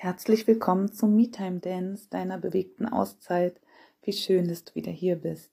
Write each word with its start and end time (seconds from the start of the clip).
Herzlich 0.00 0.46
willkommen 0.46 0.92
zum 0.92 1.16
MeTime 1.16 1.58
Dance, 1.58 2.06
deiner 2.08 2.38
bewegten 2.38 2.86
Auszeit. 2.86 3.60
Wie 4.00 4.12
schön, 4.12 4.46
dass 4.46 4.62
du 4.62 4.76
wieder 4.76 4.92
hier 4.92 5.16
bist. 5.16 5.50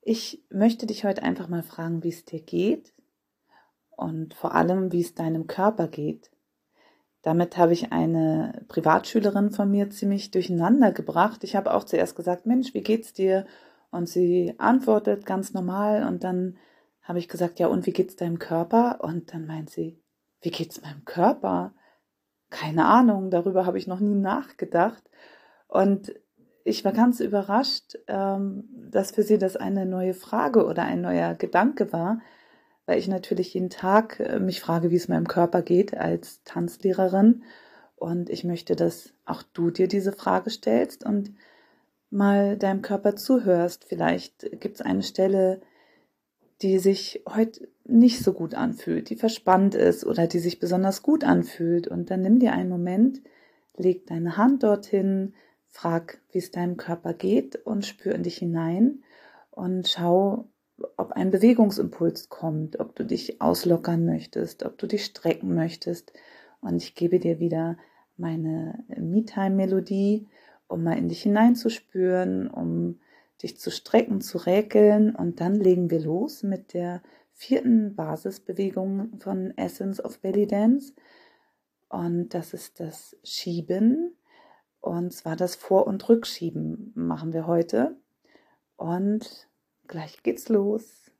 Ich 0.00 0.42
möchte 0.48 0.86
dich 0.86 1.04
heute 1.04 1.22
einfach 1.22 1.46
mal 1.46 1.62
fragen, 1.62 2.02
wie 2.02 2.08
es 2.08 2.24
dir 2.24 2.40
geht 2.40 2.94
und 3.90 4.32
vor 4.32 4.54
allem, 4.54 4.92
wie 4.92 5.02
es 5.02 5.14
deinem 5.14 5.46
Körper 5.46 5.88
geht. 5.88 6.30
Damit 7.20 7.58
habe 7.58 7.74
ich 7.74 7.92
eine 7.92 8.64
Privatschülerin 8.68 9.50
von 9.50 9.70
mir 9.70 9.90
ziemlich 9.90 10.30
durcheinander 10.30 10.90
gebracht. 10.90 11.44
Ich 11.44 11.54
habe 11.54 11.74
auch 11.74 11.84
zuerst 11.84 12.16
gesagt, 12.16 12.46
Mensch, 12.46 12.72
wie 12.72 12.82
geht's 12.82 13.12
dir? 13.12 13.44
Und 13.90 14.08
sie 14.08 14.54
antwortet 14.56 15.26
ganz 15.26 15.52
normal 15.52 16.08
und 16.08 16.24
dann 16.24 16.56
habe 17.02 17.18
ich 17.18 17.28
gesagt, 17.28 17.58
ja, 17.58 17.66
und 17.66 17.84
wie 17.84 17.92
geht's 17.92 18.16
deinem 18.16 18.38
Körper? 18.38 19.04
Und 19.04 19.34
dann 19.34 19.46
meint 19.46 19.68
sie, 19.68 20.00
wie 20.40 20.50
geht's 20.50 20.80
meinem 20.80 21.04
Körper? 21.04 21.74
Keine 22.50 22.86
Ahnung, 22.86 23.30
darüber 23.30 23.66
habe 23.66 23.78
ich 23.78 23.86
noch 23.86 24.00
nie 24.00 24.14
nachgedacht. 24.14 25.02
Und 25.68 26.12
ich 26.64 26.84
war 26.84 26.92
ganz 26.92 27.20
überrascht, 27.20 27.96
ähm, 28.06 28.64
dass 28.90 29.12
für 29.12 29.22
sie 29.22 29.38
das 29.38 29.56
eine 29.56 29.86
neue 29.86 30.14
Frage 30.14 30.66
oder 30.66 30.82
ein 30.82 31.00
neuer 31.00 31.34
Gedanke 31.34 31.92
war, 31.92 32.20
weil 32.86 32.98
ich 32.98 33.08
natürlich 33.08 33.54
jeden 33.54 33.70
Tag 33.70 34.20
äh, 34.20 34.40
mich 34.40 34.60
frage, 34.60 34.90
wie 34.90 34.96
es 34.96 35.08
meinem 35.08 35.28
Körper 35.28 35.62
geht 35.62 35.96
als 35.96 36.42
Tanzlehrerin. 36.44 37.44
Und 37.96 38.30
ich 38.30 38.44
möchte, 38.44 38.76
dass 38.76 39.14
auch 39.24 39.42
du 39.42 39.70
dir 39.70 39.88
diese 39.88 40.12
Frage 40.12 40.50
stellst 40.50 41.04
und 41.04 41.34
mal 42.10 42.56
deinem 42.56 42.82
Körper 42.82 43.16
zuhörst. 43.16 43.84
Vielleicht 43.84 44.60
gibt 44.60 44.76
es 44.76 44.80
eine 44.82 45.02
Stelle, 45.02 45.60
die 46.62 46.78
sich 46.78 47.22
heute 47.28 47.68
nicht 47.84 48.22
so 48.22 48.32
gut 48.32 48.54
anfühlt, 48.54 49.10
die 49.10 49.16
verspannt 49.16 49.74
ist 49.74 50.04
oder 50.04 50.26
die 50.26 50.38
sich 50.38 50.60
besonders 50.60 51.02
gut 51.02 51.24
anfühlt. 51.24 51.88
Und 51.88 52.10
dann 52.10 52.22
nimm 52.22 52.38
dir 52.38 52.52
einen 52.52 52.68
Moment, 52.68 53.20
leg 53.76 54.06
deine 54.06 54.36
Hand 54.36 54.62
dorthin, 54.62 55.34
frag, 55.68 56.20
wie 56.32 56.38
es 56.38 56.50
deinem 56.50 56.76
Körper 56.76 57.14
geht 57.14 57.56
und 57.56 57.86
spür 57.86 58.14
in 58.14 58.22
dich 58.22 58.38
hinein 58.38 59.02
und 59.50 59.88
schau, 59.88 60.48
ob 60.96 61.12
ein 61.12 61.30
Bewegungsimpuls 61.30 62.28
kommt, 62.28 62.80
ob 62.80 62.94
du 62.96 63.04
dich 63.04 63.40
auslockern 63.40 64.04
möchtest, 64.04 64.64
ob 64.64 64.78
du 64.78 64.86
dich 64.86 65.04
strecken 65.04 65.54
möchtest. 65.54 66.12
Und 66.60 66.82
ich 66.82 66.94
gebe 66.94 67.18
dir 67.18 67.38
wieder 67.38 67.76
meine 68.16 68.84
Me-Time-Melodie, 68.88 70.26
um 70.68 70.84
mal 70.84 70.96
in 70.96 71.08
dich 71.08 71.22
hineinzuspüren, 71.22 72.48
um 72.48 72.98
dich 73.42 73.58
zu 73.58 73.70
strecken, 73.70 74.20
zu 74.20 74.38
räkeln. 74.38 75.14
Und 75.14 75.40
dann 75.40 75.54
legen 75.54 75.90
wir 75.90 76.00
los 76.00 76.42
mit 76.42 76.74
der 76.74 77.02
vierten 77.32 77.94
Basisbewegung 77.96 79.18
von 79.20 79.56
Essence 79.56 80.02
of 80.02 80.20
Belly 80.20 80.46
Dance. 80.46 80.92
Und 81.88 82.34
das 82.34 82.54
ist 82.54 82.80
das 82.80 83.16
Schieben. 83.24 84.16
Und 84.80 85.12
zwar 85.12 85.36
das 85.36 85.56
Vor- 85.56 85.86
und 85.86 86.08
Rückschieben 86.08 86.92
machen 86.94 87.32
wir 87.32 87.46
heute. 87.46 87.96
Und 88.76 89.48
gleich 89.86 90.22
geht's 90.22 90.48
los. 90.48 91.10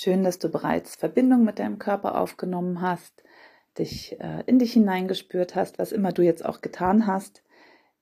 Schön, 0.00 0.22
dass 0.22 0.38
du 0.38 0.48
bereits 0.48 0.94
Verbindung 0.94 1.42
mit 1.42 1.58
deinem 1.58 1.80
Körper 1.80 2.20
aufgenommen 2.20 2.82
hast, 2.82 3.12
dich 3.80 4.16
äh, 4.20 4.44
in 4.46 4.60
dich 4.60 4.74
hineingespürt 4.74 5.56
hast, 5.56 5.80
was 5.80 5.90
immer 5.90 6.12
du 6.12 6.22
jetzt 6.22 6.44
auch 6.44 6.60
getan 6.60 7.08
hast 7.08 7.42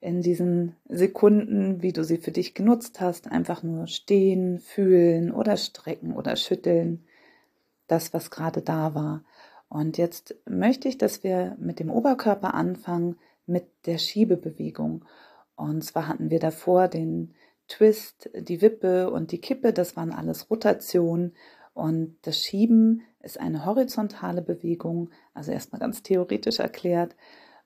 in 0.00 0.20
diesen 0.20 0.76
Sekunden, 0.90 1.80
wie 1.80 1.94
du 1.94 2.04
sie 2.04 2.18
für 2.18 2.32
dich 2.32 2.52
genutzt 2.52 3.00
hast, 3.00 3.32
einfach 3.32 3.62
nur 3.62 3.86
stehen, 3.86 4.58
fühlen 4.58 5.32
oder 5.32 5.56
strecken 5.56 6.12
oder 6.12 6.36
schütteln, 6.36 7.06
das, 7.86 8.12
was 8.12 8.30
gerade 8.30 8.60
da 8.60 8.94
war. 8.94 9.24
Und 9.70 9.96
jetzt 9.96 10.34
möchte 10.44 10.88
ich, 10.88 10.98
dass 10.98 11.24
wir 11.24 11.56
mit 11.58 11.80
dem 11.80 11.88
Oberkörper 11.88 12.52
anfangen, 12.52 13.16
mit 13.46 13.64
der 13.86 13.96
Schiebebewegung. 13.96 15.06
Und 15.54 15.82
zwar 15.82 16.08
hatten 16.08 16.28
wir 16.28 16.40
davor 16.40 16.88
den 16.88 17.32
Twist, 17.68 18.28
die 18.34 18.60
Wippe 18.60 19.10
und 19.10 19.32
die 19.32 19.40
Kippe, 19.40 19.72
das 19.72 19.96
waren 19.96 20.12
alles 20.12 20.50
Rotationen. 20.50 21.32
Und 21.76 22.16
das 22.22 22.40
Schieben 22.40 23.02
ist 23.20 23.38
eine 23.38 23.66
horizontale 23.66 24.40
Bewegung, 24.40 25.10
also 25.34 25.52
erstmal 25.52 25.78
ganz 25.78 26.02
theoretisch 26.02 26.58
erklärt, 26.58 27.14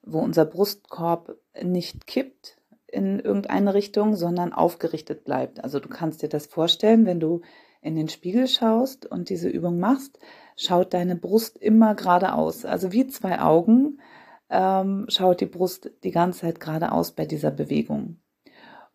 wo 0.03 0.19
unser 0.19 0.43
Brustkorb 0.43 1.37
nicht 1.63 2.07
kippt 2.07 2.57
in 2.87 3.21
irgendeine 3.21 3.73
Richtung, 3.73 4.17
sondern 4.17 4.51
aufgerichtet 4.51 5.23
bleibt. 5.23 5.63
Also 5.63 5.79
du 5.79 5.87
kannst 5.87 6.21
dir 6.23 6.27
das 6.27 6.45
vorstellen, 6.47 7.05
wenn 7.05 7.21
du 7.21 7.39
in 7.79 7.95
den 7.95 8.09
Spiegel 8.09 8.49
schaust 8.49 9.05
und 9.05 9.29
diese 9.29 9.47
Übung 9.47 9.79
machst, 9.79 10.19
schaut 10.57 10.93
deine 10.93 11.15
Brust 11.15 11.57
immer 11.57 11.95
geradeaus. 11.95 12.65
Also 12.65 12.91
wie 12.91 13.07
zwei 13.07 13.39
Augen 13.39 14.01
ähm, 14.49 15.05
schaut 15.07 15.39
die 15.39 15.45
Brust 15.45 15.89
die 16.03 16.11
ganze 16.11 16.41
Zeit 16.41 16.59
geradeaus 16.59 17.13
bei 17.13 17.25
dieser 17.25 17.51
Bewegung. 17.51 18.17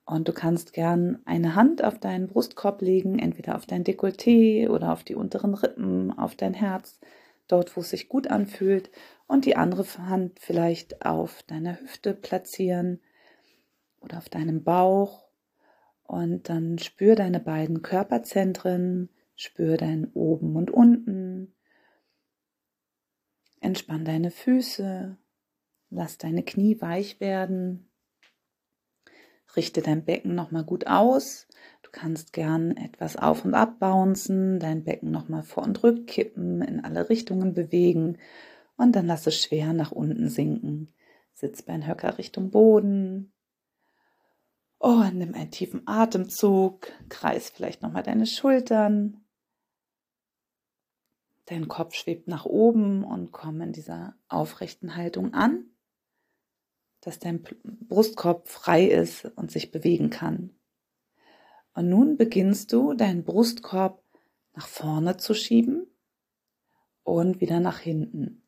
Und 0.06 0.28
du 0.28 0.32
kannst 0.32 0.72
gern 0.72 1.18
eine 1.24 1.56
Hand 1.56 1.82
auf 1.82 1.98
deinen 1.98 2.28
Brustkorb 2.28 2.80
legen, 2.80 3.18
entweder 3.18 3.56
auf 3.56 3.66
dein 3.66 3.82
Dekolleté 3.82 4.68
oder 4.70 4.92
auf 4.92 5.02
die 5.02 5.16
unteren 5.16 5.54
Rippen, 5.54 6.16
auf 6.16 6.36
dein 6.36 6.54
Herz, 6.54 7.00
dort 7.48 7.76
wo 7.76 7.80
es 7.80 7.90
sich 7.90 8.08
gut 8.08 8.28
anfühlt, 8.28 8.90
und 9.26 9.44
die 9.44 9.56
andere 9.56 9.84
Hand 9.98 10.38
vielleicht 10.38 11.04
auf 11.04 11.42
deiner 11.42 11.80
Hüfte 11.80 12.14
platzieren 12.14 13.00
oder 14.00 14.18
auf 14.18 14.28
deinem 14.28 14.62
Bauch. 14.62 15.26
Und 16.04 16.48
dann 16.48 16.78
spür 16.78 17.16
deine 17.16 17.40
beiden 17.40 17.82
Körperzentren, 17.82 19.08
spür 19.34 19.76
dein 19.76 20.12
oben 20.14 20.54
und 20.54 20.70
unten. 20.70 21.52
Entspann 23.60 24.04
deine 24.04 24.30
Füße, 24.30 25.16
lass 25.90 26.16
deine 26.16 26.44
Knie 26.44 26.80
weich 26.80 27.18
werden. 27.18 27.85
Richte 29.56 29.80
dein 29.80 30.04
Becken 30.04 30.34
nochmal 30.34 30.64
gut 30.64 30.86
aus. 30.86 31.48
Du 31.82 31.90
kannst 31.90 32.32
gern 32.32 32.76
etwas 32.76 33.16
auf 33.16 33.44
und 33.44 33.54
ab 33.54 33.78
bouncen, 33.78 34.60
dein 34.60 34.84
Becken 34.84 35.10
nochmal 35.10 35.42
vor 35.42 35.62
und 35.62 35.82
rück 35.82 36.06
kippen, 36.06 36.60
in 36.60 36.84
alle 36.84 37.08
Richtungen 37.08 37.54
bewegen 37.54 38.18
und 38.76 38.94
dann 38.94 39.06
lass 39.06 39.26
es 39.26 39.42
schwer 39.42 39.72
nach 39.72 39.92
unten 39.92 40.28
sinken. 40.28 40.92
Sitzbeinhöcker 41.32 42.18
Richtung 42.18 42.50
Boden. 42.50 43.32
Oh, 44.78 45.04
nimm 45.12 45.34
einen 45.34 45.50
tiefen 45.50 45.82
Atemzug, 45.86 46.88
kreis 47.08 47.48
vielleicht 47.50 47.82
nochmal 47.82 48.02
deine 48.02 48.26
Schultern. 48.26 49.24
Dein 51.46 51.68
Kopf 51.68 51.94
schwebt 51.94 52.28
nach 52.28 52.44
oben 52.44 53.04
und 53.04 53.32
komm 53.32 53.60
in 53.60 53.72
dieser 53.72 54.16
aufrechten 54.28 54.96
Haltung 54.96 55.32
an 55.32 55.70
dass 57.06 57.20
dein 57.20 57.40
Brustkorb 57.62 58.48
frei 58.48 58.84
ist 58.84 59.26
und 59.36 59.52
sich 59.52 59.70
bewegen 59.70 60.10
kann. 60.10 60.50
Und 61.72 61.88
nun 61.88 62.16
beginnst 62.16 62.72
du 62.72 62.94
deinen 62.94 63.22
Brustkorb 63.22 64.02
nach 64.54 64.66
vorne 64.66 65.16
zu 65.16 65.32
schieben 65.32 65.86
und 67.04 67.40
wieder 67.40 67.60
nach 67.60 67.78
hinten. 67.78 68.42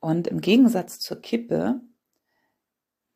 Und 0.00 0.26
im 0.26 0.42
Gegensatz 0.42 1.00
zur 1.00 1.22
Kippe 1.22 1.80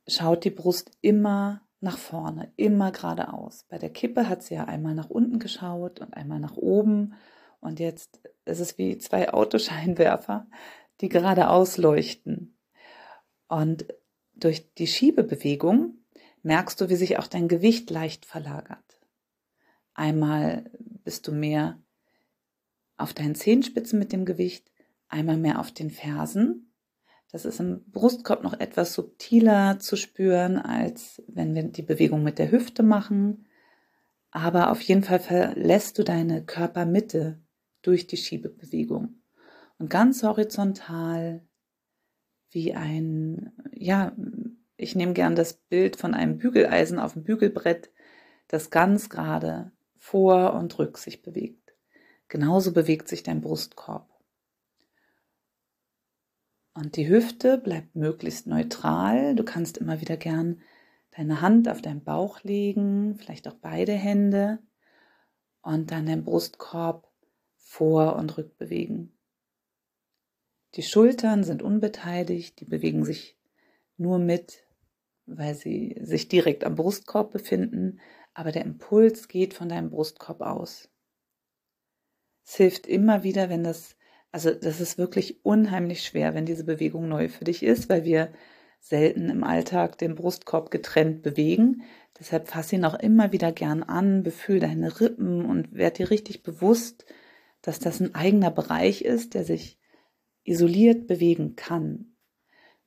schaut 0.09 0.45
die 0.45 0.51
Brust 0.51 0.93
immer 1.03 1.61
nach 1.81 1.99
vorne, 1.99 2.51
immer 2.57 2.93
geradeaus. 2.93 3.67
Bei 3.69 3.77
der 3.77 3.91
Kippe 3.91 4.27
hat 4.27 4.43
sie 4.43 4.55
ja 4.55 4.65
einmal 4.65 4.95
nach 4.95 5.11
unten 5.11 5.39
geschaut 5.39 6.01
und 6.01 6.15
einmal 6.15 6.41
nach 6.41 6.57
oben. 6.57 7.13
Und 7.61 7.79
jetzt 7.79 8.23
ist 8.47 8.61
es 8.61 8.79
wie 8.79 8.97
zwei 8.97 9.35
Autoscheinwerfer, 9.35 10.47
die 11.03 11.11
geradeaus 11.11 11.77
leuchten. 11.77 12.54
Und 13.49 13.87
durch 14.35 14.73
die 14.75 14.87
Schiebebewegung 14.87 15.99
merkst 16.43 16.81
du, 16.81 16.89
wie 16.89 16.97
sich 16.97 17.19
auch 17.19 17.27
dein 17.27 17.49
Gewicht 17.49 17.91
leicht 17.91 18.27
verlagert. 18.27 19.01
Einmal 19.95 20.71
bist 21.05 21.27
du 21.27 21.33
mehr 21.33 21.81
auf 22.97 23.15
deinen 23.15 23.35
Zehenspitzen 23.35 23.99
mit 23.99 24.13
dem 24.13 24.25
Gewicht, 24.25 24.71
einmal 25.09 25.37
mehr 25.37 25.61
auf 25.61 25.73
den 25.73 25.91
Fersen. 25.91 26.73
Das 27.31 27.45
ist 27.45 27.61
im 27.61 27.85
Brustkorb 27.91 28.43
noch 28.43 28.55
etwas 28.55 28.95
subtiler 28.95 29.79
zu 29.79 29.97
spüren, 29.97 30.57
als 30.57 31.23
wenn 31.27 31.55
wir 31.55 31.65
die 31.65 31.83
Bewegung 31.83 32.23
mit 32.23 32.39
der 32.39 32.51
Hüfte 32.51 32.83
machen. 32.83 33.47
Aber 34.31 34.71
auf 34.71 34.81
jeden 34.83 35.03
Fall 35.03 35.21
verlässt 35.21 35.99
du 35.99 36.05
deine 36.05 36.45
Körpermitte 36.45 37.41
durch 37.83 38.07
die 38.07 38.17
Schiebebewegung. 38.17 39.21
Und 39.79 39.91
ganz 39.91 40.23
horizontal 40.23 41.43
wie 42.55 42.73
ein, 42.75 43.53
ja, 43.73 44.13
ich 44.77 44.95
nehme 44.95 45.13
gern 45.13 45.35
das 45.35 45.55
Bild 45.55 45.97
von 45.97 46.15
einem 46.15 46.39
Bügeleisen 46.39 46.99
auf 46.99 47.15
dem 47.15 47.25
Bügelbrett, 47.25 47.91
das 48.49 48.71
ganz 48.71 49.11
gerade 49.11 49.73
vor 49.99 50.55
und 50.55 50.79
rück 50.79 50.99
sich 50.99 51.23
bewegt. 51.23 51.75
Genauso 52.29 52.73
bewegt 52.73 53.09
sich 53.09 53.23
dein 53.23 53.41
Brustkorb. 53.41 54.09
Und 56.75 56.97
die 56.97 57.09
Hüfte 57.09 57.59
bleibt 57.59 57.95
möglichst 57.95 58.47
neutral. 58.47 59.35
Du 59.35 59.45
kannst 59.45 59.79
immer 59.79 60.01
wieder 60.01 60.17
gern 60.17 60.61
deine 61.17 61.41
Hand 61.41 61.69
auf 61.69 61.81
deinen 61.83 62.03
Bauch 62.03 62.43
legen, 62.43 63.17
vielleicht 63.17 63.47
auch 63.47 63.55
beide 63.55 63.93
Hände 63.93 64.59
und 65.63 65.91
dann 65.91 66.07
den 66.07 66.25
Brustkorb 66.25 67.09
vor 67.57 68.17
und 68.17 68.37
rück 68.37 68.59
bewegen. 68.59 69.17
Die 70.75 70.83
Schultern 70.83 71.45
sind 71.45 71.63
unbeteiligt, 71.63 72.59
die 72.59 72.65
bewegen 72.65 73.05
sich 73.05 73.37
nur 73.97 74.19
mit, 74.19 74.65
weil 75.27 75.55
sie 75.55 75.97
sich 76.01 76.29
direkt 76.29 76.65
am 76.65 76.75
Brustkorb 76.75 77.31
befinden, 77.31 78.01
aber 78.35 78.51
der 78.51 78.65
Impuls 78.65 79.29
geht 79.29 79.55
von 79.55 79.69
deinem 79.69 79.91
Brustkorb 79.91 80.41
aus. 80.41 80.91
Es 82.45 82.57
hilft 82.57 82.87
immer 82.89 83.23
wieder, 83.23 83.49
wenn 83.49 83.63
das, 83.63 83.97
also 84.33 84.53
das 84.53 84.81
ist 84.81 84.99
wirklich 84.99 85.45
unheimlich 85.45 86.03
schwer, 86.03 86.35
wenn 86.35 86.45
diese 86.45 86.65
Bewegung 86.65 87.09
neu 87.09 87.29
für 87.29 87.45
dich 87.45 87.63
ist, 87.63 87.89
weil 87.89 88.05
wir 88.05 88.33
selten 88.81 89.31
im 89.31 89.45
Alltag 89.45 89.97
den 89.97 90.17
Brustkorb 90.17 90.73
getrennt 90.73 91.23
bewegen. 91.23 91.85
Deshalb 92.19 92.49
fass 92.49 92.73
ihn 92.73 92.85
auch 92.85 92.99
immer 92.99 93.33
wieder 93.33 93.53
gern 93.53 93.85
an, 93.85 94.25
befühl 94.25 94.59
deine 94.59 95.01
Rippen 95.01 95.45
und 95.45 95.73
werd 95.73 95.99
dir 95.99 96.11
richtig 96.11 96.43
bewusst, 96.43 97.07
dass 97.63 97.79
das 97.79 98.01
ein 98.01 98.15
eigener 98.15 98.51
Bereich 98.51 99.03
ist, 99.03 99.35
der 99.35 99.45
sich 99.45 99.79
isoliert 100.45 101.07
bewegen 101.07 101.57
kann. 101.57 102.15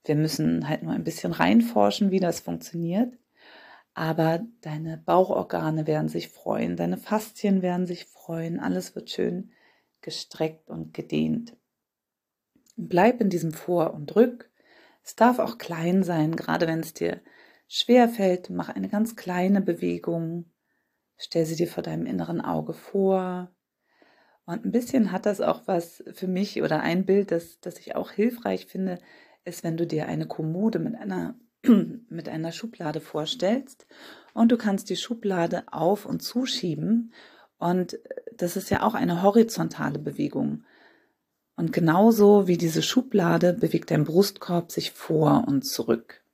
Wir 0.04 0.16
müssen 0.16 0.68
halt 0.68 0.82
nur 0.82 0.92
ein 0.92 1.04
bisschen 1.04 1.32
reinforschen, 1.32 2.10
wie 2.10 2.20
das 2.20 2.40
funktioniert. 2.40 3.12
Aber 3.94 4.46
deine 4.60 4.96
Bauchorgane 4.96 5.86
werden 5.86 6.08
sich 6.08 6.28
freuen, 6.28 6.76
deine 6.76 6.96
Faszien 6.96 7.62
werden 7.62 7.86
sich 7.86 8.04
freuen, 8.06 8.60
alles 8.60 8.94
wird 8.94 9.10
schön 9.10 9.50
gestreckt 10.00 10.70
und 10.70 10.94
gedehnt. 10.94 11.56
Bleib 12.76 13.20
in 13.20 13.28
diesem 13.28 13.52
Vor- 13.52 13.92
und 13.92 14.14
Rück. 14.14 14.50
Es 15.02 15.16
darf 15.16 15.40
auch 15.40 15.58
klein 15.58 16.04
sein, 16.04 16.36
gerade 16.36 16.68
wenn 16.68 16.78
es 16.78 16.94
dir 16.94 17.20
schwer 17.66 18.08
fällt, 18.08 18.50
mach 18.50 18.68
eine 18.68 18.88
ganz 18.88 19.16
kleine 19.16 19.60
Bewegung. 19.60 20.44
Stell 21.16 21.44
sie 21.44 21.56
dir 21.56 21.66
vor 21.66 21.82
deinem 21.82 22.06
inneren 22.06 22.40
Auge 22.40 22.74
vor. 22.74 23.50
Und 24.48 24.64
ein 24.64 24.72
bisschen 24.72 25.12
hat 25.12 25.26
das 25.26 25.42
auch 25.42 25.60
was 25.66 26.02
für 26.14 26.26
mich 26.26 26.62
oder 26.62 26.80
ein 26.80 27.04
Bild, 27.04 27.32
das, 27.32 27.60
das 27.60 27.78
ich 27.78 27.96
auch 27.96 28.12
hilfreich 28.12 28.64
finde, 28.64 28.98
ist, 29.44 29.62
wenn 29.62 29.76
du 29.76 29.86
dir 29.86 30.06
eine 30.06 30.26
Kommode 30.26 30.78
mit 30.78 30.94
einer, 30.94 31.34
mit 32.08 32.30
einer 32.30 32.50
Schublade 32.50 33.02
vorstellst 33.02 33.86
und 34.32 34.50
du 34.50 34.56
kannst 34.56 34.88
die 34.88 34.96
Schublade 34.96 35.64
auf 35.70 36.06
und 36.06 36.22
zuschieben 36.22 37.12
und 37.58 37.98
das 38.34 38.56
ist 38.56 38.70
ja 38.70 38.84
auch 38.84 38.94
eine 38.94 39.22
horizontale 39.22 39.98
Bewegung. 39.98 40.64
Und 41.56 41.74
genauso 41.74 42.48
wie 42.48 42.56
diese 42.56 42.80
Schublade 42.80 43.52
bewegt 43.52 43.90
dein 43.90 44.04
Brustkorb 44.04 44.72
sich 44.72 44.92
vor 44.92 45.44
und 45.46 45.66
zurück. 45.66 46.24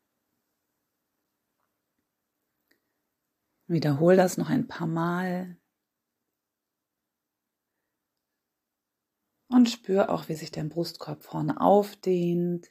Wiederhol 3.66 4.14
das 4.14 4.36
noch 4.36 4.50
ein 4.50 4.68
paar 4.68 4.86
Mal. 4.86 5.56
Und 9.54 9.70
spür 9.70 10.10
auch, 10.10 10.28
wie 10.28 10.34
sich 10.34 10.50
dein 10.50 10.68
Brustkorb 10.68 11.22
vorne 11.22 11.60
aufdehnt 11.60 12.66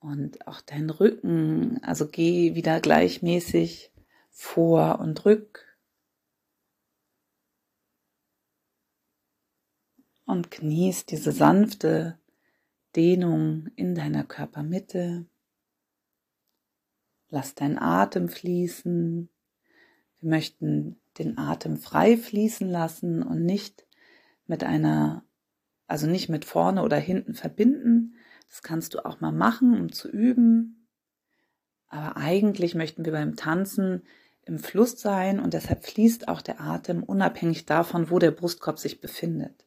und 0.00 0.46
auch 0.46 0.62
dein 0.62 0.88
Rücken. 0.88 1.78
Also 1.84 2.08
geh 2.08 2.54
wieder 2.54 2.80
gleichmäßig 2.80 3.92
vor 4.30 4.98
und 5.00 5.26
rück. 5.26 5.76
Und 10.24 10.50
genieß 10.50 11.04
diese 11.04 11.32
sanfte 11.32 12.18
Dehnung 12.96 13.68
in 13.76 13.94
deiner 13.94 14.24
Körpermitte. 14.24 15.26
Lass 17.28 17.54
deinen 17.54 17.78
Atem 17.78 18.30
fließen. 18.30 19.28
Wir 20.20 20.30
möchten 20.30 20.98
den 21.18 21.36
Atem 21.36 21.76
frei 21.76 22.16
fließen 22.16 22.70
lassen 22.70 23.22
und 23.22 23.44
nicht 23.44 23.86
mit 24.46 24.64
einer 24.64 25.26
also 25.86 26.06
nicht 26.06 26.28
mit 26.28 26.44
vorne 26.44 26.82
oder 26.82 26.96
hinten 26.96 27.34
verbinden. 27.34 28.14
Das 28.48 28.62
kannst 28.62 28.94
du 28.94 29.04
auch 29.04 29.20
mal 29.20 29.32
machen, 29.32 29.78
um 29.78 29.92
zu 29.92 30.08
üben. 30.08 30.88
Aber 31.88 32.16
eigentlich 32.16 32.74
möchten 32.74 33.04
wir 33.04 33.12
beim 33.12 33.36
Tanzen 33.36 34.02
im 34.42 34.58
Fluss 34.58 35.00
sein 35.00 35.40
und 35.40 35.54
deshalb 35.54 35.84
fließt 35.84 36.28
auch 36.28 36.42
der 36.42 36.60
Atem 36.60 37.02
unabhängig 37.02 37.66
davon, 37.66 38.10
wo 38.10 38.18
der 38.18 38.30
Brustkorb 38.30 38.78
sich 38.78 39.00
befindet. 39.00 39.64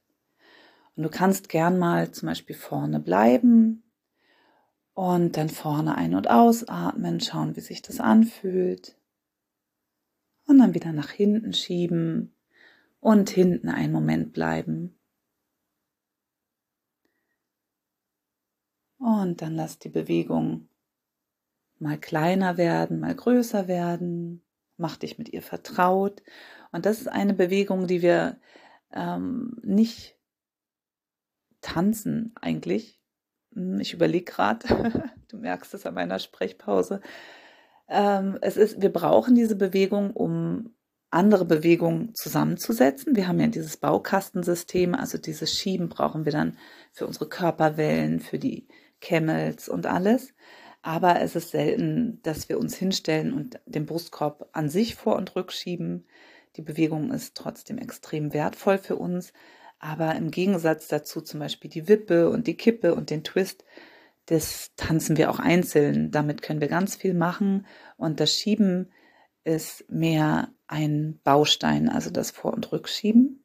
Und 0.95 1.03
du 1.03 1.09
kannst 1.09 1.49
gern 1.49 1.77
mal 1.77 2.11
zum 2.11 2.27
Beispiel 2.27 2.55
vorne 2.55 2.99
bleiben 2.99 3.83
und 4.93 5.37
dann 5.37 5.49
vorne 5.49 5.95
ein- 5.95 6.15
und 6.15 6.29
ausatmen, 6.29 7.19
schauen, 7.19 7.55
wie 7.55 7.61
sich 7.61 7.81
das 7.81 7.99
anfühlt. 7.99 8.97
Und 10.47 10.59
dann 10.59 10.73
wieder 10.73 10.91
nach 10.91 11.11
hinten 11.11 11.53
schieben 11.53 12.33
und 12.99 13.29
hinten 13.29 13.69
einen 13.69 13.93
Moment 13.93 14.33
bleiben. 14.33 14.96
Und 18.99 19.41
dann 19.41 19.55
lass 19.55 19.79
die 19.79 19.89
Bewegung 19.89 20.69
mal 21.79 21.97
kleiner 21.97 22.57
werden, 22.57 22.99
mal 22.99 23.15
größer 23.15 23.67
werden. 23.67 24.44
Mach 24.77 24.97
dich 24.97 25.17
mit 25.17 25.29
ihr 25.29 25.41
vertraut. 25.41 26.23
Und 26.71 26.85
das 26.85 26.99
ist 26.99 27.07
eine 27.07 27.33
Bewegung, 27.33 27.88
die 27.88 28.01
wir 28.01 28.39
ähm, 28.94 29.57
nicht 29.63 30.17
tanzen 31.61 32.33
eigentlich. 32.39 32.99
Hm, 33.54 33.80
ich 33.80 33.94
überlege 33.94 34.25
gerade, 34.25 35.11
du 35.30 35.37
merkst 35.37 35.73
es 35.73 35.85
an 35.85 35.94
meiner 35.94 36.19
Sprechpause. 36.19 37.01
Ähm, 37.87 38.37
es 38.42 38.57
ist, 38.57 38.81
wir 38.81 38.92
brauchen 38.92 39.35
diese 39.35 39.56
Bewegung, 39.56 40.11
um 40.11 40.73
andere 41.09 41.45
Bewegungen 41.45 42.13
zusammenzusetzen. 42.16 43.16
Wir 43.16 43.27
haben 43.27 43.39
ja 43.39 43.47
dieses 43.47 43.77
Baukastensystem, 43.77 44.94
also 44.94 45.18
dieses 45.18 45.54
Schieben 45.54 45.87
brauchen 45.87 46.25
wir 46.25 46.33
dann 46.33 46.57
für 46.92 47.07
unsere 47.07 47.30
Körperwellen, 47.30 48.19
für 48.19 48.39
die 48.39 48.68
Camels 49.01 49.69
und 49.69 49.85
alles. 49.85 50.33
Aber 50.81 51.19
es 51.21 51.35
ist 51.35 51.51
selten, 51.51 52.21
dass 52.23 52.49
wir 52.49 52.59
uns 52.59 52.75
hinstellen 52.75 53.33
und 53.33 53.59
den 53.66 53.85
Brustkorb 53.85 54.49
an 54.54 54.69
sich 54.69 54.95
vor 54.95 55.16
und 55.16 55.35
rückschieben. 55.35 56.06
Die 56.56 56.61
Bewegung 56.61 57.11
ist 57.11 57.35
trotzdem 57.35 57.77
extrem 57.77 58.33
wertvoll 58.33 58.77
für 58.77 58.95
uns. 58.95 59.33
Aber 59.80 60.16
im 60.16 60.31
Gegensatz 60.31 60.87
dazu 60.87 61.21
zum 61.21 61.39
Beispiel 61.39 61.69
die 61.69 61.87
Wippe 61.87 62.30
und 62.30 62.47
die 62.47 62.57
Kippe 62.57 62.95
und 62.95 63.09
den 63.09 63.23
Twist, 63.23 63.63
das 64.25 64.71
tanzen 64.75 65.18
wir 65.18 65.30
auch 65.30 65.39
einzeln. 65.39 66.11
Damit 66.11 66.42
können 66.42 66.61
wir 66.61 66.68
ganz 66.68 66.95
viel 66.95 67.13
machen. 67.13 67.66
Und 67.97 68.19
das 68.19 68.33
Schieben 68.33 68.92
ist 69.44 69.89
mehr 69.89 70.54
ein 70.68 71.19
Baustein, 71.23 71.89
also 71.89 72.09
das 72.09 72.31
Vor- 72.31 72.54
und 72.54 72.71
Rückschieben. 72.71 73.44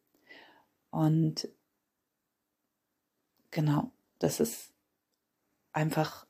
Und 0.91 1.49
genau, 3.51 3.93
das 4.19 4.41
ist 4.41 4.72
einfach, 5.73 6.27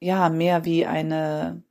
ja, 0.00 0.28
mehr 0.28 0.64
wie 0.64 0.86
eine 0.86 1.62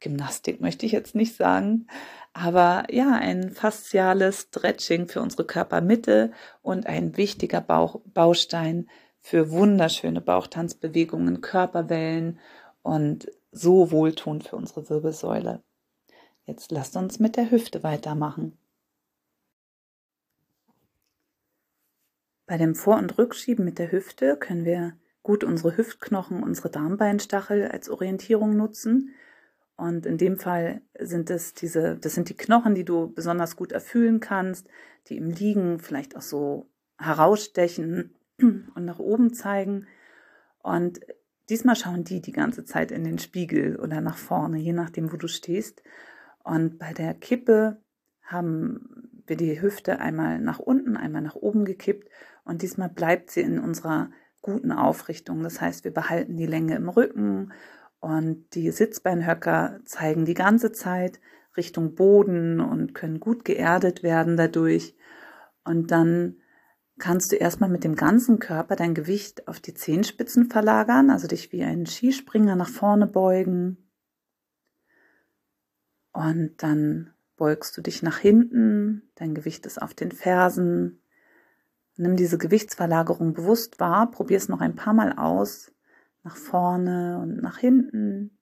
Gymnastik 0.00 0.60
möchte 0.60 0.86
ich 0.86 0.92
jetzt 0.92 1.14
nicht 1.14 1.34
sagen, 1.34 1.88
aber 2.32 2.84
ja, 2.90 3.16
ein 3.16 3.50
fasziales 3.50 4.42
Stretching 4.42 5.08
für 5.08 5.20
unsere 5.20 5.44
Körpermitte 5.44 6.32
und 6.62 6.86
ein 6.86 7.16
wichtiger 7.16 7.60
Bauch, 7.60 8.00
Baustein 8.06 8.88
für 9.20 9.50
wunderschöne 9.50 10.20
Bauchtanzbewegungen, 10.20 11.40
Körperwellen 11.40 12.38
und 12.82 13.28
so 13.50 13.90
wohltuend 13.90 14.44
für 14.44 14.56
unsere 14.56 14.88
Wirbelsäule. 14.88 15.64
Jetzt 16.44 16.70
lasst 16.70 16.96
uns 16.96 17.18
mit 17.18 17.36
der 17.36 17.50
Hüfte 17.50 17.82
weitermachen. 17.82 18.56
Bei 22.46 22.56
dem 22.56 22.74
Vor- 22.74 22.96
und 22.96 23.18
Rückschieben 23.18 23.64
mit 23.64 23.78
der 23.78 23.92
Hüfte 23.92 24.36
können 24.36 24.64
wir 24.64 24.96
gut 25.22 25.44
unsere 25.44 25.76
Hüftknochen, 25.76 26.42
unsere 26.42 26.70
Darmbeinstachel 26.70 27.68
als 27.68 27.88
Orientierung 27.88 28.56
nutzen. 28.56 29.14
Und 29.76 30.06
in 30.06 30.18
dem 30.18 30.38
Fall 30.38 30.82
sind 30.98 31.30
es 31.30 31.54
diese, 31.54 31.96
das 31.96 32.14
sind 32.14 32.28
die 32.28 32.36
Knochen, 32.36 32.74
die 32.74 32.84
du 32.84 33.12
besonders 33.12 33.56
gut 33.56 33.72
erfüllen 33.72 34.20
kannst, 34.20 34.68
die 35.08 35.16
im 35.16 35.30
Liegen 35.30 35.78
vielleicht 35.78 36.16
auch 36.16 36.22
so 36.22 36.68
herausstechen 36.98 38.14
und 38.40 38.84
nach 38.84 38.98
oben 38.98 39.32
zeigen. 39.32 39.86
Und 40.62 41.00
diesmal 41.48 41.76
schauen 41.76 42.04
die 42.04 42.20
die 42.20 42.32
ganze 42.32 42.64
Zeit 42.64 42.90
in 42.90 43.04
den 43.04 43.18
Spiegel 43.18 43.76
oder 43.76 44.00
nach 44.00 44.16
vorne, 44.16 44.58
je 44.58 44.72
nachdem, 44.72 45.12
wo 45.12 45.16
du 45.16 45.28
stehst. 45.28 45.82
Und 46.42 46.78
bei 46.78 46.92
der 46.92 47.14
Kippe 47.14 47.80
haben 48.22 49.22
wir 49.26 49.36
die 49.36 49.60
Hüfte 49.60 50.00
einmal 50.00 50.40
nach 50.40 50.58
unten, 50.58 50.96
einmal 50.96 51.22
nach 51.22 51.36
oben 51.36 51.64
gekippt. 51.64 52.08
Und 52.44 52.62
diesmal 52.62 52.88
bleibt 52.88 53.30
sie 53.30 53.42
in 53.42 53.58
unserer 53.58 54.10
guten 54.48 54.72
Aufrichtung. 54.72 55.42
Das 55.42 55.60
heißt, 55.60 55.84
wir 55.84 55.92
behalten 55.92 56.36
die 56.36 56.46
Länge 56.46 56.74
im 56.74 56.88
Rücken 56.88 57.52
und 58.00 58.54
die 58.54 58.70
Sitzbeinhöcker 58.70 59.80
zeigen 59.84 60.24
die 60.24 60.34
ganze 60.34 60.72
Zeit 60.72 61.20
Richtung 61.56 61.94
Boden 61.94 62.60
und 62.60 62.94
können 62.94 63.20
gut 63.20 63.44
geerdet 63.44 64.02
werden 64.02 64.38
dadurch. 64.38 64.96
Und 65.64 65.90
dann 65.90 66.36
kannst 66.98 67.30
du 67.30 67.36
erstmal 67.36 67.68
mit 67.68 67.84
dem 67.84 67.94
ganzen 67.94 68.38
Körper 68.38 68.74
dein 68.74 68.94
Gewicht 68.94 69.46
auf 69.48 69.60
die 69.60 69.74
Zehenspitzen 69.74 70.46
verlagern, 70.46 71.10
also 71.10 71.28
dich 71.28 71.52
wie 71.52 71.62
ein 71.62 71.84
Skispringer 71.84 72.56
nach 72.56 72.70
vorne 72.70 73.06
beugen. 73.06 73.90
Und 76.12 76.54
dann 76.62 77.12
beugst 77.36 77.76
du 77.76 77.82
dich 77.82 78.02
nach 78.02 78.18
hinten, 78.18 79.10
dein 79.14 79.34
Gewicht 79.34 79.66
ist 79.66 79.80
auf 79.82 79.92
den 79.92 80.10
Fersen. 80.10 81.02
Nimm 82.00 82.14
diese 82.14 82.38
Gewichtsverlagerung 82.38 83.34
bewusst 83.34 83.80
wahr, 83.80 84.08
probier 84.12 84.36
es 84.36 84.48
noch 84.48 84.60
ein 84.60 84.76
paar 84.76 84.94
Mal 84.94 85.18
aus, 85.18 85.72
nach 86.22 86.36
vorne 86.36 87.18
und 87.20 87.42
nach 87.42 87.58
hinten. 87.58 88.38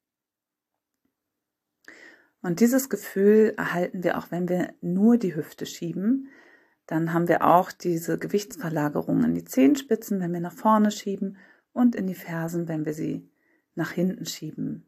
Und 2.43 2.61
dieses 2.61 2.91
Gefühl 2.91 3.55
erhalten 3.57 4.05
wir 4.05 4.19
auch, 4.19 4.31
wenn 4.31 4.51
wir 4.51 4.75
nur 4.83 5.17
die 5.17 5.35
Hüfte 5.35 5.65
schieben. 5.65 6.29
Dann 6.85 7.15
haben 7.15 7.29
wir 7.29 7.47
auch 7.47 7.73
diese 7.73 8.19
Gewichtsverlagerung 8.19 9.25
in 9.25 9.35
die 9.35 9.45
Zehenspitzen, 9.45 10.21
wenn 10.21 10.35
wir 10.35 10.41
nach 10.41 10.53
vorne 10.53 10.91
schieben 10.91 11.39
und 11.73 11.95
in 11.95 12.07
die 12.07 12.15
Fersen, 12.15 12.69
wenn 12.69 12.85
wir 12.85 12.93
sie 12.93 13.27
nach 13.75 13.91
hinten 13.91 14.27
schieben. 14.27 14.87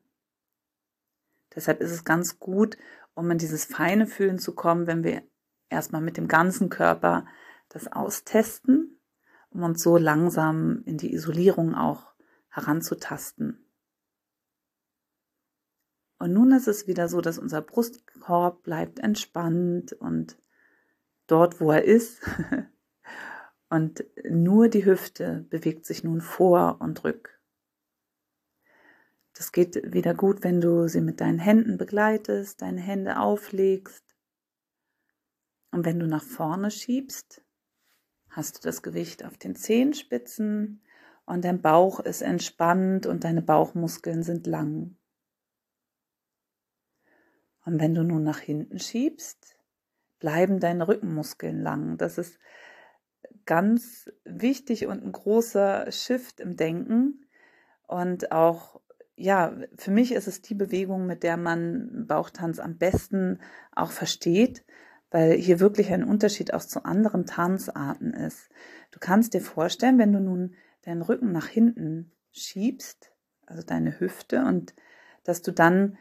Deshalb 1.54 1.80
ist 1.80 1.90
es 1.90 2.04
ganz 2.04 2.38
gut, 2.38 2.76
um 3.14 3.30
in 3.30 3.38
dieses 3.38 3.64
feine 3.64 4.06
Fühlen 4.06 4.38
zu 4.38 4.54
kommen, 4.54 4.86
wenn 4.86 5.04
wir 5.04 5.22
erstmal 5.70 6.02
mit 6.02 6.18
dem 6.18 6.28
ganzen 6.28 6.68
Körper 6.68 7.24
das 7.68 7.90
austesten, 7.90 9.00
um 9.50 9.62
uns 9.62 9.82
so 9.82 9.96
langsam 9.96 10.82
in 10.84 10.98
die 10.98 11.12
Isolierung 11.12 11.74
auch 11.74 12.14
heranzutasten. 12.50 13.64
Und 16.18 16.32
nun 16.32 16.52
ist 16.52 16.66
es 16.66 16.86
wieder 16.86 17.08
so, 17.08 17.20
dass 17.20 17.38
unser 17.38 17.62
Brustkorb 17.62 18.62
bleibt 18.62 18.98
entspannt 18.98 19.92
und 19.92 20.36
dort, 21.28 21.60
wo 21.60 21.70
er 21.70 21.84
ist. 21.84 22.20
und 23.68 24.04
nur 24.28 24.68
die 24.68 24.84
Hüfte 24.84 25.46
bewegt 25.48 25.86
sich 25.86 26.02
nun 26.02 26.20
vor 26.20 26.80
und 26.80 27.04
rück. 27.04 27.38
Das 29.34 29.52
geht 29.52 29.92
wieder 29.92 30.14
gut, 30.14 30.42
wenn 30.42 30.60
du 30.60 30.88
sie 30.88 31.00
mit 31.00 31.20
deinen 31.20 31.38
Händen 31.38 31.78
begleitest, 31.78 32.60
deine 32.60 32.80
Hände 32.80 33.20
auflegst. 33.20 34.04
Und 35.70 35.84
wenn 35.84 36.00
du 36.00 36.08
nach 36.08 36.24
vorne 36.24 36.72
schiebst, 36.72 37.44
hast 38.38 38.58
du 38.58 38.68
das 38.68 38.82
Gewicht 38.82 39.24
auf 39.24 39.36
den 39.36 39.56
Zehenspitzen 39.56 40.80
und 41.26 41.44
dein 41.44 41.60
Bauch 41.60 41.98
ist 41.98 42.22
entspannt 42.22 43.04
und 43.04 43.24
deine 43.24 43.42
Bauchmuskeln 43.42 44.22
sind 44.22 44.46
lang. 44.46 44.96
Und 47.64 47.80
wenn 47.80 47.96
du 47.96 48.04
nun 48.04 48.22
nach 48.22 48.38
hinten 48.38 48.78
schiebst, 48.78 49.56
bleiben 50.20 50.60
deine 50.60 50.86
Rückenmuskeln 50.86 51.60
lang. 51.60 51.98
Das 51.98 52.16
ist 52.16 52.38
ganz 53.44 54.08
wichtig 54.24 54.86
und 54.86 55.04
ein 55.04 55.10
großer 55.10 55.90
Shift 55.90 56.38
im 56.38 56.56
Denken. 56.56 57.26
Und 57.88 58.30
auch, 58.30 58.80
ja, 59.16 59.58
für 59.76 59.90
mich 59.90 60.12
ist 60.12 60.28
es 60.28 60.42
die 60.42 60.54
Bewegung, 60.54 61.06
mit 61.06 61.24
der 61.24 61.36
man 61.36 62.06
Bauchtanz 62.06 62.60
am 62.60 62.78
besten 62.78 63.40
auch 63.72 63.90
versteht, 63.90 64.64
weil 65.10 65.32
hier 65.32 65.60
wirklich 65.60 65.92
ein 65.92 66.04
Unterschied 66.04 66.52
auch 66.54 66.64
zu 66.64 66.84
anderen 66.84 67.26
Tanzarten 67.26 68.12
ist. 68.12 68.50
Du 68.90 68.98
kannst 68.98 69.34
dir 69.34 69.40
vorstellen, 69.40 69.98
wenn 69.98 70.12
du 70.12 70.20
nun 70.20 70.54
deinen 70.82 71.02
Rücken 71.02 71.32
nach 71.32 71.46
hinten 71.46 72.12
schiebst, 72.32 73.12
also 73.46 73.62
deine 73.62 74.00
Hüfte, 74.00 74.44
und 74.44 74.74
dass 75.24 75.42
du 75.42 75.52
dann 75.52 75.98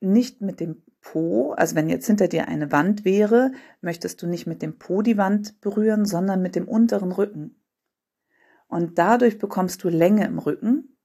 nicht 0.00 0.40
mit 0.40 0.60
dem 0.60 0.82
Po, 1.02 1.52
also 1.52 1.76
wenn 1.76 1.88
jetzt 1.88 2.06
hinter 2.06 2.28
dir 2.28 2.48
eine 2.48 2.72
Wand 2.72 3.04
wäre, 3.04 3.52
möchtest 3.80 4.22
du 4.22 4.26
nicht 4.26 4.46
mit 4.46 4.60
dem 4.60 4.78
Po 4.78 5.02
die 5.02 5.16
Wand 5.16 5.60
berühren, 5.60 6.04
sondern 6.04 6.42
mit 6.42 6.56
dem 6.56 6.68
unteren 6.68 7.12
Rücken. 7.12 7.56
Und 8.68 8.98
dadurch 8.98 9.38
bekommst 9.38 9.82
du 9.82 9.88
Länge 9.88 10.26
im 10.26 10.38
Rücken 10.38 10.96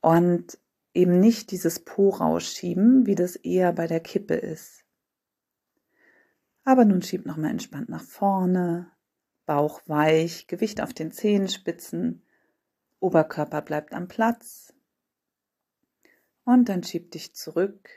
und 0.00 0.58
eben 0.94 1.20
nicht 1.20 1.50
dieses 1.50 1.80
Po 1.80 2.10
rausschieben, 2.10 3.06
wie 3.06 3.14
das 3.14 3.36
eher 3.36 3.72
bei 3.72 3.86
der 3.86 4.00
Kippe 4.00 4.34
ist. 4.34 4.81
Aber 6.64 6.84
nun 6.84 7.02
schieb 7.02 7.26
nochmal 7.26 7.50
entspannt 7.50 7.88
nach 7.88 8.02
vorne, 8.02 8.90
Bauch 9.46 9.80
weich, 9.86 10.46
Gewicht 10.46 10.80
auf 10.80 10.94
den 10.94 11.10
Zehenspitzen, 11.10 12.22
Oberkörper 13.00 13.62
bleibt 13.62 13.92
am 13.92 14.06
Platz, 14.06 14.72
und 16.44 16.68
dann 16.68 16.82
schieb 16.82 17.10
dich 17.12 17.34
zurück. 17.34 17.88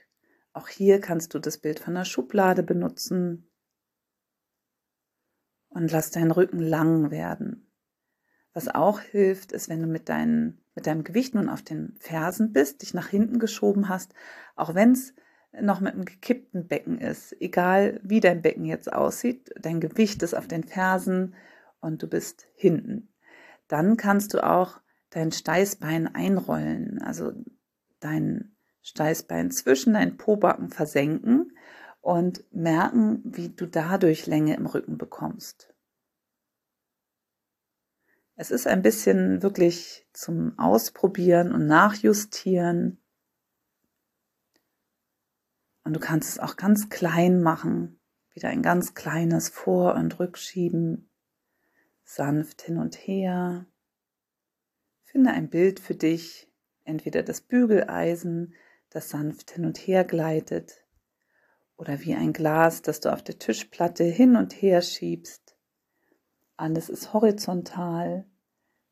Auch 0.53 0.67
hier 0.67 0.99
kannst 1.01 1.33
du 1.33 1.39
das 1.39 1.57
Bild 1.57 1.79
von 1.79 1.95
der 1.95 2.05
Schublade 2.05 2.63
benutzen. 2.63 3.49
Und 5.69 5.91
lass 5.91 6.11
deinen 6.11 6.31
Rücken 6.31 6.59
lang 6.59 7.11
werden. 7.11 7.71
Was 8.53 8.69
auch 8.69 9.01
hilft, 9.01 9.51
ist, 9.51 9.67
wenn 9.67 9.81
du 9.81 9.87
mit, 9.87 10.07
deinen, 10.07 10.63
mit 10.75 10.87
deinem 10.87 11.03
Gewicht 11.03 11.35
nun 11.35 11.49
auf 11.49 11.61
den 11.61 11.97
Fersen 11.99 12.53
bist, 12.53 12.81
dich 12.81 12.93
nach 12.93 13.09
hinten 13.09 13.39
geschoben 13.39 13.89
hast, 13.89 14.13
auch 14.55 14.75
wenn 14.75 14.91
es 14.93 15.13
noch 15.61 15.79
mit 15.79 15.93
einem 15.93 16.05
gekippten 16.05 16.67
Becken 16.67 16.99
ist, 16.99 17.35
egal 17.41 17.99
wie 18.03 18.19
dein 18.19 18.41
Becken 18.41 18.65
jetzt 18.65 18.91
aussieht, 18.91 19.51
dein 19.59 19.79
Gewicht 19.79 20.23
ist 20.23 20.33
auf 20.33 20.47
den 20.47 20.63
Fersen 20.63 21.35
und 21.79 22.01
du 22.01 22.07
bist 22.07 22.47
hinten. 22.55 23.13
Dann 23.67 23.97
kannst 23.97 24.33
du 24.33 24.43
auch 24.43 24.79
dein 25.09 25.31
Steißbein 25.31 26.13
einrollen, 26.13 27.01
also 27.01 27.31
dein 27.99 28.55
Steißbein 28.81 29.51
zwischen 29.51 29.93
deinen 29.93 30.17
Pobacken 30.17 30.69
versenken 30.69 31.57
und 32.01 32.43
merken, 32.53 33.21
wie 33.25 33.49
du 33.49 33.65
dadurch 33.65 34.27
Länge 34.27 34.55
im 34.55 34.67
Rücken 34.67 34.97
bekommst. 34.97 35.73
Es 38.35 38.51
ist 38.51 38.67
ein 38.67 38.81
bisschen 38.81 39.41
wirklich 39.41 40.05
zum 40.13 40.59
Ausprobieren 40.59 41.53
und 41.53 41.65
Nachjustieren. 41.67 43.01
Und 45.85 45.93
du 45.93 45.99
kannst 45.99 46.29
es 46.29 46.39
auch 46.39 46.57
ganz 46.57 46.89
klein 46.89 47.41
machen. 47.41 47.99
Wieder 48.33 48.49
ein 48.49 48.63
ganz 48.63 48.95
kleines 48.95 49.49
Vor- 49.49 49.93
und 49.93 50.19
Rückschieben. 50.19 51.09
Sanft 52.03 52.63
hin 52.63 52.77
und 52.77 52.95
her. 52.95 53.67
Finde 55.03 55.31
ein 55.31 55.49
Bild 55.49 55.79
für 55.79 55.95
dich, 55.95 56.51
entweder 56.83 57.23
das 57.23 57.39
Bügeleisen, 57.39 58.55
das 58.89 59.09
sanft 59.09 59.51
hin 59.51 59.63
und 59.65 59.77
her 59.77 60.03
gleitet, 60.03 60.85
oder 61.77 62.01
wie 62.01 62.15
ein 62.15 62.33
Glas, 62.33 62.81
das 62.81 62.99
du 62.99 63.13
auf 63.13 63.23
der 63.23 63.37
Tischplatte 63.37 64.03
hin 64.03 64.35
und 64.35 64.53
her 64.53 64.81
schiebst. 64.81 65.55
Alles 66.57 66.89
ist 66.89 67.13
horizontal. 67.13 68.25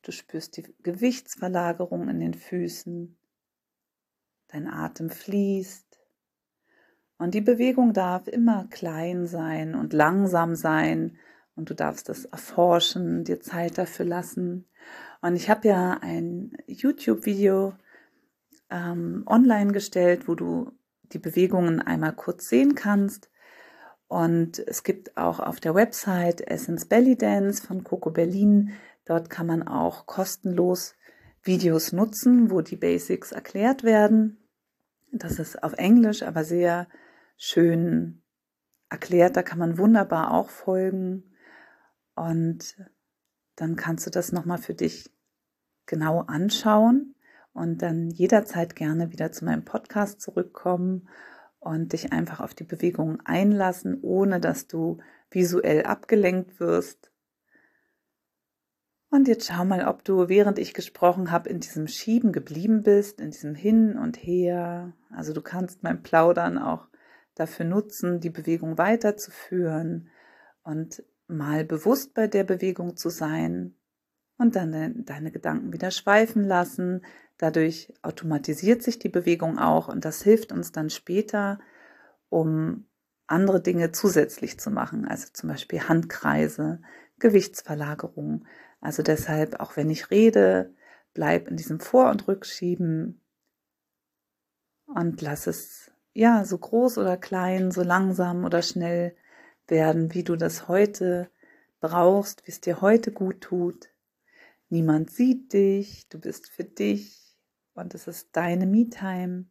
Du 0.03 0.11
spürst 0.11 0.57
die 0.57 0.75
Gewichtsverlagerung 0.83 2.07
in 2.07 2.19
den 2.19 2.33
Füßen. 2.33 3.17
Dein 4.49 4.67
Atem 4.67 5.09
fließt. 5.09 6.02
Und 7.23 7.33
die 7.33 7.39
Bewegung 7.39 7.93
darf 7.93 8.27
immer 8.27 8.67
klein 8.69 9.27
sein 9.27 9.75
und 9.75 9.93
langsam 9.93 10.55
sein. 10.55 11.15
Und 11.55 11.69
du 11.69 11.73
darfst 11.73 12.09
das 12.09 12.25
erforschen, 12.25 13.23
dir 13.23 13.39
Zeit 13.39 13.77
dafür 13.77 14.05
lassen. 14.05 14.65
Und 15.21 15.37
ich 15.37 15.49
habe 15.49 15.65
ja 15.69 15.99
ein 16.01 16.51
YouTube-Video 16.67 17.75
ähm, 18.69 19.23
online 19.25 19.71
gestellt, 19.71 20.27
wo 20.27 20.35
du 20.35 20.73
die 21.13 21.17
Bewegungen 21.17 21.79
einmal 21.81 22.11
kurz 22.11 22.49
sehen 22.49 22.75
kannst. 22.75 23.29
Und 24.09 24.59
es 24.59 24.83
gibt 24.83 25.15
auch 25.15 25.39
auf 25.39 25.61
der 25.61 25.75
Website 25.75 26.41
Essence 26.41 26.83
Belly 26.83 27.15
Dance 27.15 27.65
von 27.65 27.85
Coco 27.85 28.11
Berlin. 28.11 28.73
Dort 29.05 29.29
kann 29.29 29.47
man 29.47 29.65
auch 29.65 30.07
kostenlos 30.07 30.95
Videos 31.41 31.93
nutzen, 31.93 32.51
wo 32.51 32.59
die 32.59 32.75
Basics 32.75 33.31
erklärt 33.31 33.83
werden. 33.83 34.39
Das 35.13 35.39
ist 35.39 35.63
auf 35.63 35.71
Englisch, 35.75 36.21
aber 36.21 36.43
sehr 36.43 36.89
schön 37.37 38.23
erklärt. 38.89 39.35
Da 39.35 39.43
kann 39.43 39.59
man 39.59 39.77
wunderbar 39.77 40.31
auch 40.31 40.49
folgen. 40.49 41.35
Und 42.15 42.75
dann 43.55 43.75
kannst 43.75 44.05
du 44.05 44.09
das 44.09 44.31
nochmal 44.31 44.57
für 44.57 44.73
dich 44.73 45.11
genau 45.85 46.21
anschauen 46.21 47.15
und 47.53 47.81
dann 47.81 48.09
jederzeit 48.09 48.75
gerne 48.75 49.11
wieder 49.11 49.31
zu 49.31 49.45
meinem 49.45 49.65
Podcast 49.65 50.21
zurückkommen 50.21 51.09
und 51.59 51.93
dich 51.93 52.11
einfach 52.11 52.39
auf 52.39 52.53
die 52.53 52.63
Bewegungen 52.63 53.19
einlassen, 53.25 53.99
ohne 54.01 54.39
dass 54.39 54.67
du 54.67 54.99
visuell 55.29 55.83
abgelenkt 55.83 56.59
wirst. 56.59 57.11
Und 59.09 59.27
jetzt 59.27 59.47
schau 59.47 59.63
mal, 59.63 59.87
ob 59.87 60.03
du, 60.03 60.27
während 60.27 60.57
ich 60.57 60.73
gesprochen 60.73 61.31
habe, 61.31 61.47
in 61.49 61.59
diesem 61.59 61.87
Schieben 61.87 62.31
geblieben 62.31 62.81
bist, 62.81 63.21
in 63.21 63.29
diesem 63.29 63.53
Hin 63.53 63.97
und 63.97 64.17
Her. 64.17 64.93
Also 65.11 65.33
du 65.33 65.41
kannst 65.41 65.83
mein 65.83 66.01
Plaudern 66.01 66.57
auch 66.57 66.87
dafür 67.35 67.65
nutzen, 67.65 68.19
die 68.19 68.29
Bewegung 68.29 68.77
weiterzuführen 68.77 70.09
und 70.63 71.03
mal 71.27 71.65
bewusst 71.65 72.13
bei 72.13 72.27
der 72.27 72.43
Bewegung 72.43 72.95
zu 72.95 73.09
sein 73.09 73.75
und 74.37 74.55
dann 74.55 75.05
deine 75.05 75.31
Gedanken 75.31 75.73
wieder 75.73 75.91
schweifen 75.91 76.43
lassen. 76.43 77.05
Dadurch 77.37 77.93
automatisiert 78.01 78.83
sich 78.83 78.99
die 78.99 79.09
Bewegung 79.09 79.57
auch 79.57 79.87
und 79.87 80.05
das 80.05 80.21
hilft 80.21 80.51
uns 80.51 80.71
dann 80.71 80.89
später, 80.89 81.59
um 82.29 82.85
andere 83.27 83.61
Dinge 83.61 83.91
zusätzlich 83.91 84.59
zu 84.59 84.69
machen, 84.69 85.07
also 85.07 85.27
zum 85.33 85.49
Beispiel 85.49 85.81
Handkreise, 85.81 86.81
Gewichtsverlagerung. 87.19 88.45
Also 88.81 89.01
deshalb, 89.01 89.59
auch 89.59 89.77
wenn 89.77 89.89
ich 89.89 90.11
rede, 90.11 90.73
bleib 91.13 91.47
in 91.47 91.57
diesem 91.57 91.79
Vor- 91.79 92.11
und 92.11 92.27
Rückschieben 92.27 93.21
und 94.85 95.21
lass 95.21 95.47
es 95.47 95.91
ja 96.13 96.45
so 96.45 96.57
groß 96.57 96.97
oder 96.99 97.17
klein, 97.17 97.71
so 97.71 97.83
langsam 97.83 98.45
oder 98.45 98.61
schnell 98.61 99.15
werden, 99.67 100.13
wie 100.13 100.23
du 100.23 100.35
das 100.35 100.67
heute 100.67 101.29
brauchst, 101.79 102.45
wie 102.47 102.51
es 102.51 102.61
dir 102.61 102.81
heute 102.81 103.11
gut 103.11 103.41
tut. 103.41 103.89
Niemand 104.69 105.11
sieht 105.11 105.53
dich, 105.53 106.07
du 106.09 106.19
bist 106.19 106.49
für 106.49 106.63
dich 106.63 107.37
und 107.73 107.93
es 107.93 108.07
ist 108.07 108.29
deine 108.33 108.65
Me-Time. 108.65 109.45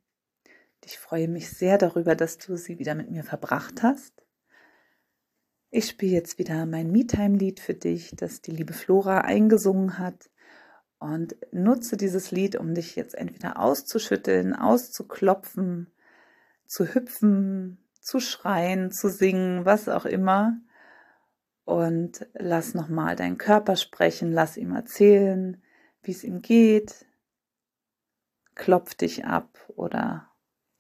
Ich 0.84 0.98
freue 0.98 1.28
mich 1.28 1.50
sehr 1.50 1.78
darüber, 1.78 2.14
dass 2.14 2.38
du 2.38 2.56
sie 2.56 2.78
wieder 2.78 2.94
mit 2.94 3.10
mir 3.10 3.22
verbracht 3.22 3.82
hast. 3.82 4.12
Ich 5.70 5.88
spiele 5.88 6.12
jetzt 6.12 6.38
wieder 6.38 6.66
mein 6.66 6.90
Me-Time-Lied 6.90 7.60
für 7.60 7.74
dich, 7.74 8.12
das 8.16 8.42
die 8.42 8.50
liebe 8.50 8.72
Flora 8.72 9.22
eingesungen 9.22 9.98
hat. 9.98 10.30
Und 10.98 11.36
nutze 11.50 11.96
dieses 11.96 12.30
Lied, 12.30 12.56
um 12.56 12.74
dich 12.74 12.94
jetzt 12.94 13.14
entweder 13.14 13.58
auszuschütteln, 13.58 14.54
auszuklopfen, 14.54 15.92
zu 16.72 16.94
hüpfen, 16.94 17.78
zu 18.00 18.18
schreien, 18.18 18.90
zu 18.90 19.10
singen, 19.10 19.66
was 19.66 19.88
auch 19.88 20.06
immer. 20.06 20.56
Und 21.64 22.26
lass 22.32 22.74
nochmal 22.74 23.14
deinen 23.14 23.36
Körper 23.36 23.76
sprechen, 23.76 24.32
lass 24.32 24.56
ihm 24.56 24.74
erzählen, 24.74 25.62
wie 26.02 26.12
es 26.12 26.24
ihm 26.24 26.40
geht. 26.40 27.04
Klopf 28.54 28.94
dich 28.94 29.26
ab 29.26 29.58
oder 29.68 30.28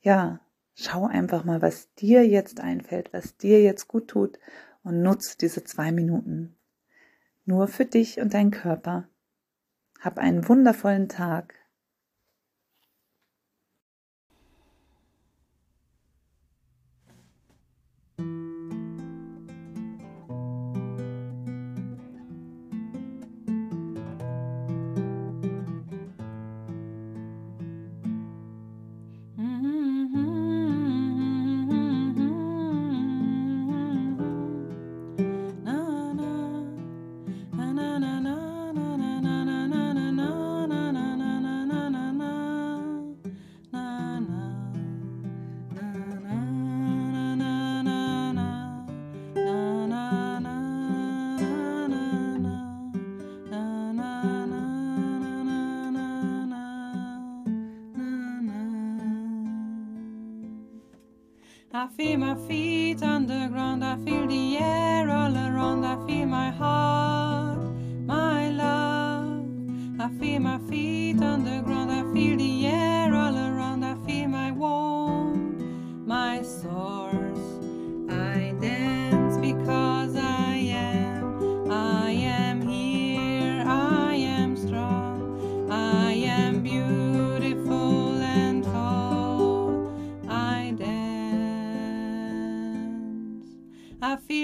ja, 0.00 0.40
schau 0.74 1.06
einfach 1.06 1.44
mal, 1.44 1.60
was 1.60 1.92
dir 1.94 2.26
jetzt 2.26 2.60
einfällt, 2.60 3.12
was 3.12 3.36
dir 3.36 3.62
jetzt 3.62 3.86
gut 3.86 4.08
tut 4.08 4.38
und 4.82 5.02
nutze 5.02 5.36
diese 5.38 5.62
zwei 5.62 5.92
Minuten 5.92 6.56
nur 7.44 7.68
für 7.68 7.84
dich 7.84 8.20
und 8.20 8.34
deinen 8.34 8.50
Körper. 8.50 9.08
Hab 10.00 10.18
einen 10.18 10.48
wundervollen 10.48 11.08
Tag. 11.08 11.54
I 61.74 61.86
feel 61.86 62.18
my 62.18 62.34
feet 62.34 63.02
underground, 63.02 63.82
I 63.82 63.96
feel 64.04 64.26
the 64.26 64.58
air 64.58 65.08
all 65.08 65.34
around, 65.34 65.86
I 65.86 65.96
feel 66.06 66.26
my 66.26 66.50
heart, 66.50 67.60
my 68.04 68.50
love. 68.50 69.46
I 69.98 70.10
feel 70.20 70.40
my 70.40 70.58
feet 70.68 71.22
underground, 71.22 71.90
I 71.90 72.02
feel 72.12 72.36
the 72.36 72.66
air 72.66 73.14
all 73.14 73.34
around, 73.34 73.84
I 73.84 73.94
feel 74.06 74.28
my 74.28 74.52
warmth, 74.52 75.62
my 76.06 76.42
source. 76.42 77.21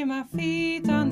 My 0.05 0.23
feet 0.37 0.89
on 0.89 1.08